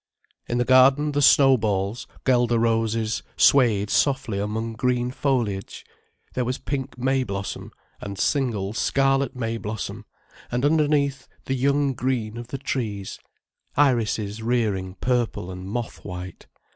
In 0.47 0.57
the 0.57 0.65
garden 0.65 1.11
the 1.11 1.21
snowballs, 1.21 2.07
guelder 2.25 2.57
roses, 2.57 3.21
swayed 3.37 3.91
softly 3.91 4.39
among 4.39 4.73
green 4.73 5.11
foliage, 5.11 5.85
there 6.33 6.43
was 6.43 6.57
pink 6.57 6.97
may 6.97 7.23
blossom, 7.23 7.71
and 7.99 8.17
single 8.17 8.73
scarlet 8.73 9.35
may 9.35 9.57
blossom, 9.59 10.05
and 10.51 10.65
underneath 10.65 11.27
the 11.45 11.53
young 11.53 11.93
green 11.93 12.35
of 12.35 12.47
the 12.47 12.57
trees, 12.57 13.19
irises 13.77 14.41
rearing 14.41 14.95
purple 14.95 15.51
and 15.51 15.69
moth 15.69 16.03
white. 16.03 16.47